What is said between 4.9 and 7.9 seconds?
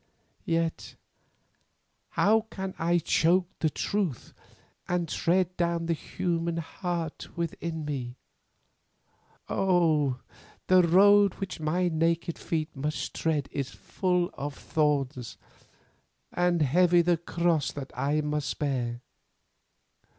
tread down the human heart within